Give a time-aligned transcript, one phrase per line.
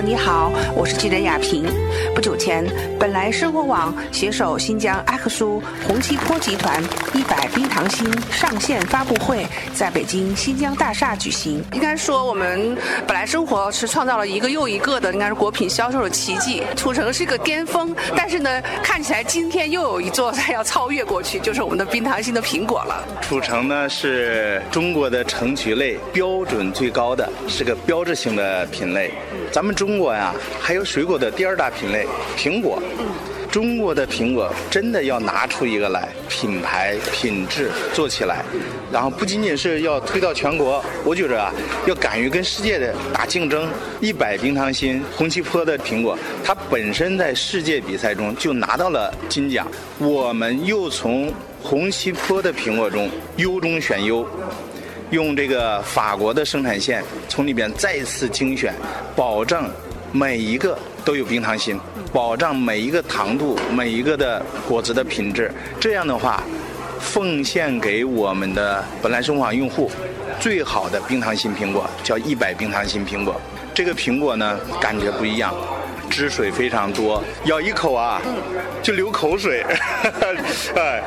[0.00, 1.62] 友你好，我是记者雅萍。
[2.14, 2.64] 不久前，
[2.98, 11.62] 本来生活网携手新疆阿克苏红旗坡集团一百冰糖心上线发布会，在北京新疆大厦举行。
[11.72, 12.74] 应该说，我们
[13.06, 16.62] 本来生活是创造了一个又一个的，应该是果品销售的奇迹。
[16.74, 23.04] 土城是个巅峰，但是呢，看起来今天又有一座它要超越过去，就是我们的冰糖心的苹果了。
[23.20, 29.12] 土城呢是中国的橙橘类标准最高的，是个标志性的品类。
[29.52, 32.80] 咱们中中国呀，还有水果的第二大品类苹果。
[33.50, 38.44] 中国的苹果真的要拿出一个来，品牌品质做起来，
[38.92, 41.52] 然后不仅仅是要推到全国，我觉着啊，
[41.86, 43.68] 要敢于跟世界的打竞争。
[44.00, 49.66] 一百冰糖心红旗坡的苹果，它本身在世界比赛中就拿到了金奖，
[49.98, 54.24] 我们又从红旗坡的苹果中优中选优。
[55.10, 58.72] 用这个法国的生产线从里边再次精选，
[59.16, 59.68] 保证
[60.12, 61.78] 每一个都有冰糖心，
[62.12, 65.52] 保障每一个糖度、每一个的果子的品质。
[65.78, 66.42] 这样的话，
[66.98, 69.90] 奉献给我们的本来生活网用户
[70.40, 73.40] 最好的冰糖心苹果，叫一百冰糖心苹果。
[73.72, 75.54] 这个苹果呢，感觉不一样，
[76.10, 78.20] 汁水非常多，咬一口啊，
[78.82, 79.64] 就流口水。
[80.74, 81.02] 哎，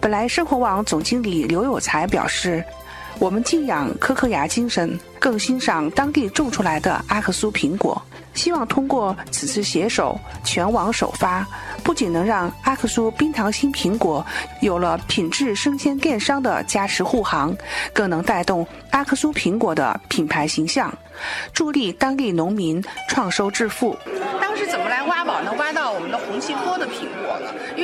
[0.00, 2.64] 本来生活网总经理刘有才表示。
[3.18, 8.00] 我们敬仰科科牙精神，更欣赏当地种出来的阿克苏苹果。
[8.36, 11.44] 希望通过此次携手全网首发，
[11.82, 14.24] 不仅能让阿克苏冰糖心苹果
[14.60, 17.56] 有了品质生鲜电商的加持护航，
[17.92, 20.92] 更能带动阿克苏苹果的品牌形象，
[21.52, 23.96] 助力当地农民创收致富。
[24.40, 27.25] 当时怎么来挖宝，能挖到我们的红旗坡的苹果？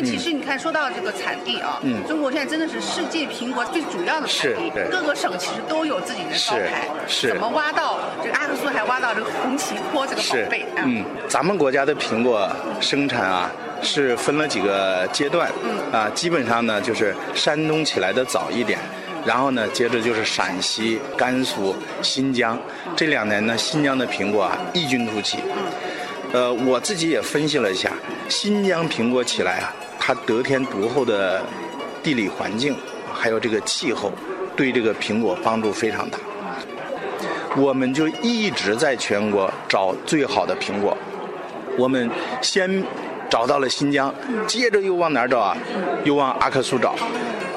[0.00, 6.88] 为其实你看，说到这个产地啊，嗯，中国现在真的是世界苹果最主要的产地，各个省其实都有自己的招牌。
[7.06, 10.66] 是，怎么挖到这个阿克苏，还挖到这个红旗坡这个宝贝？
[10.76, 12.50] 嗯，咱们国家的苹果
[12.80, 13.50] 生产啊，
[13.82, 18.78] 是分了几个阶段，嗯，啊，基本上呢就是山东起来的早一点，
[19.26, 22.58] 然后呢接着就是陕西、甘肃、新疆，
[22.96, 25.38] 这两年呢新疆的苹果啊异军突起。
[26.32, 27.90] 呃，我自己也分析了一下，
[28.28, 31.44] 新疆苹果起来啊，它得天独厚的
[32.02, 32.74] 地理环境，
[33.12, 34.10] 还有这个气候，
[34.56, 36.18] 对这个苹果帮助非常大。
[37.56, 40.96] 我们就一直在全国找最好的苹果，
[41.76, 42.10] 我们
[42.40, 42.82] 先
[43.28, 44.12] 找到了新疆，
[44.46, 45.56] 接着又往哪儿找啊？
[46.02, 46.94] 又往阿克苏找，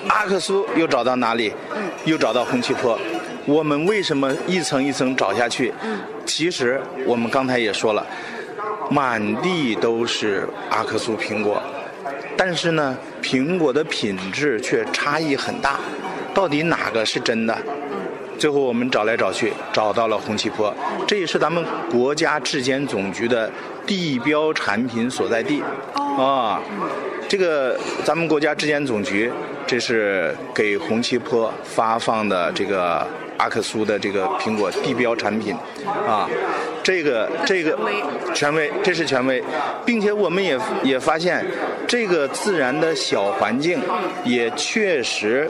[0.09, 1.53] 阿克苏又找到哪里？
[2.05, 2.99] 又找到红旗坡。
[3.45, 5.73] 我们为什么一层一层找下去？
[6.25, 8.05] 其实我们刚才也说了。
[8.89, 11.59] 满地都是阿克苏苹果，
[12.45, 15.79] 但是呢，苹果的品质却差异很大，
[16.33, 17.57] 到底哪个是真的？
[18.37, 20.75] 最后我们找来找去，找到了红旗坡，
[21.07, 23.49] 这也是咱们国家质监总局的
[23.87, 25.63] 地标产品所在地。
[25.95, 26.61] 啊，
[27.29, 29.31] 这个咱们国家质监总局，
[29.65, 33.07] 这是给红旗坡发放的这个。
[33.39, 35.55] 阿克苏的这个苹果地标产品，
[36.07, 36.29] 啊，
[36.83, 37.77] 这个这个
[38.35, 39.41] 权威，这是权威，
[39.85, 41.44] 并且我们也也发现，
[41.88, 43.81] 这个自然的小环境
[44.25, 45.49] 也确实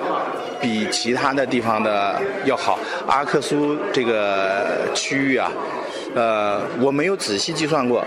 [0.61, 2.79] 比其他的地方的要好。
[3.07, 5.51] 阿克苏这个区域啊，
[6.13, 8.05] 呃，我没有仔细计算过，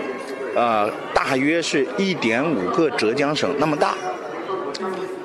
[0.55, 3.93] 呃，大约是一点五个浙江省那么大。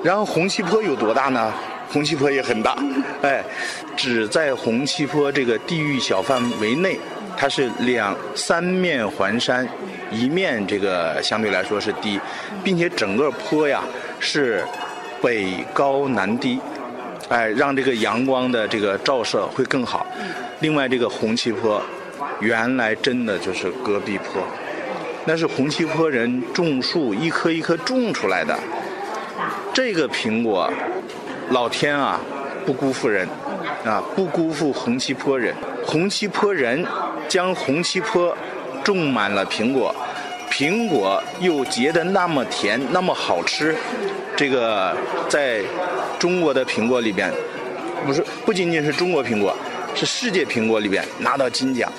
[0.03, 1.53] 然后红旗坡有多大呢？
[1.89, 2.75] 红旗坡也很大，
[3.21, 3.43] 哎，
[3.95, 6.99] 只在红旗坡这个地域小范围内，
[7.37, 9.67] 它是两三面环山，
[10.11, 12.19] 一面这个相对来说是低，
[12.63, 13.81] 并且整个坡呀
[14.19, 14.63] 是
[15.21, 16.59] 北高南低，
[17.29, 20.05] 哎，让这个阳光的这个照射会更好。
[20.59, 21.81] 另外，这个红旗坡
[22.39, 24.41] 原来真的就是戈壁坡，
[25.25, 28.57] 那是红旗坡人种树一棵一棵种出来的，
[29.73, 30.71] 这个苹果。
[31.49, 32.21] 老天啊，
[32.65, 33.27] 不辜负人，
[33.83, 35.53] 啊，不辜负红旗坡人。
[35.85, 36.83] 红旗坡人
[37.27, 38.35] 将红旗坡
[38.83, 39.93] 种满了苹果，
[40.51, 43.75] 苹果又结得那么甜，那么好吃。
[44.35, 44.95] 这个
[45.29, 45.61] 在
[46.19, 47.31] 中国的苹果里边，
[48.05, 49.55] 不是不仅仅是中国苹果，
[49.95, 51.91] 是世界苹果里边拿到金奖，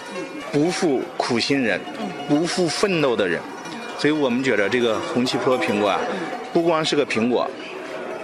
[0.53, 1.81] 不负苦心人，
[2.29, 3.41] 不负奋斗的人。
[3.99, 6.01] 所以我们觉得这个红旗坡苹果啊，
[6.53, 7.49] 不光是个苹果。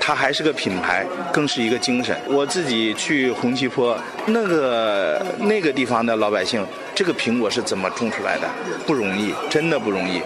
[0.03, 2.19] 它还是个品牌，更是一个精神。
[2.27, 3.97] 我自己去红旗坡
[4.27, 6.67] 那个那个地方的老百姓，
[7.01, 8.47] 这个苹果是怎么种出来的？
[8.87, 10.21] 不容易，真的不容易。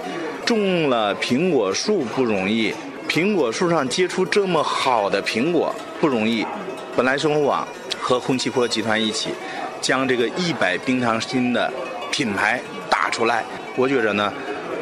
[0.45, 2.75] 种了苹果树不容易，
[3.09, 6.45] 苹果树上结出这么好的苹果不容易。
[6.97, 7.65] 本来生活网
[7.97, 9.29] 和红旗坡集团一起，
[9.81, 11.73] 将这个一百冰糖心的
[12.11, 12.61] 品牌
[12.91, 13.45] 打出来。
[13.77, 14.33] 我觉着呢，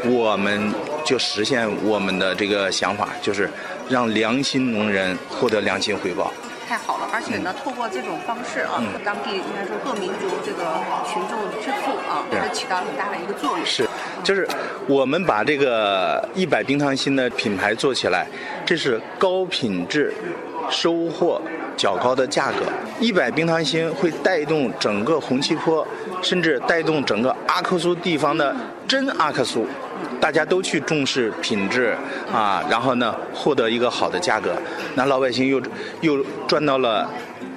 [0.07, 0.73] 我们
[1.05, 3.51] 就实现我们的这个想法，就是
[3.91, 6.33] 让良心农人获得良心回报。
[6.73, 13.67] 太好了，而且呢，透过这种方式啊，当地应该说各民族这个群众致富啊，也是起到很大的一个作用。
[13.67, 13.87] 是，
[14.25, 14.49] 就是
[14.89, 18.27] 我们把这个一百冰糖心的品牌做起来，
[18.65, 20.15] 这是高品质，
[20.71, 21.39] 收获
[21.77, 22.61] 较高的价格。
[22.99, 25.87] 一百冰糖心会带动整个红旗坡，
[26.23, 28.57] 甚至带动整个阿克苏地方的
[28.89, 29.67] 真阿克苏。
[30.23, 31.97] 大家都去重视品质
[32.33, 34.53] 啊，然后呢，获得一个好的价格，
[34.95, 35.61] 那老百姓又
[36.01, 37.11] 又赚到了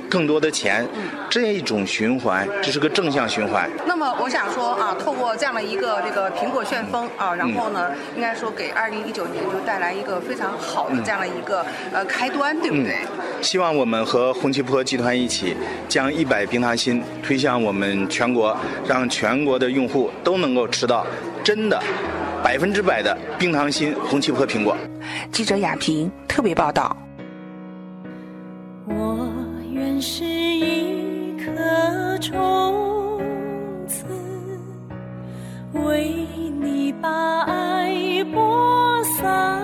[0.09, 0.83] 更多的钱，
[1.29, 3.69] 这一种循环，这是个正向循环。
[3.85, 11.63] 那么我想说啊，透过这样的一个这个苹果旋风啊，然后呢，应该说给二零一九年就带来一个非常好的这样的一个
[11.94, 12.95] 呃开端，对不对？
[13.44, 15.56] 希望我们和红旗坡集团一起，
[15.88, 18.57] 将一百冰糖心推向我们全国，
[18.88, 21.06] 让全国的用户都能够吃到
[21.44, 21.79] 真的。
[22.45, 24.77] 百分之百的冰糖心红旗坡苹果。
[25.31, 26.95] 记者雅萍特别报道。
[28.86, 29.27] 我
[29.71, 33.19] 原是一颗种
[33.88, 34.06] 子，
[35.74, 36.27] 为
[36.62, 39.59] 你把爱播撒。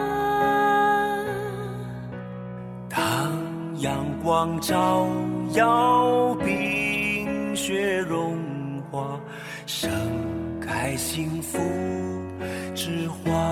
[2.89, 3.31] 当
[3.77, 5.07] 阳光照
[5.53, 8.39] 耀，冰雪融
[8.89, 9.19] 化，
[9.67, 9.87] 盛
[10.59, 11.59] 开幸福。
[12.91, 13.50] 之花。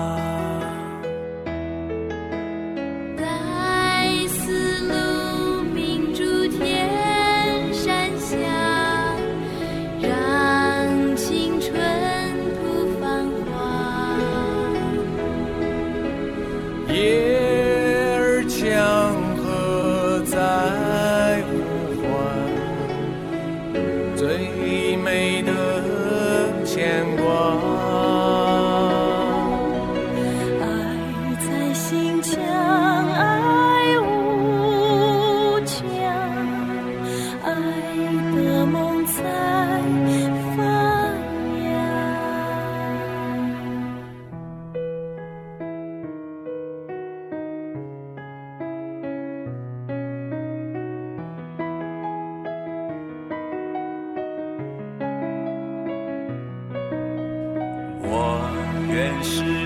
[59.22, 59.59] 是。